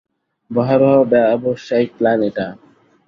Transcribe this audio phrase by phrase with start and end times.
[0.51, 2.47] ভয়াবহ ব্যবসায়িক প্ল্যান এটা।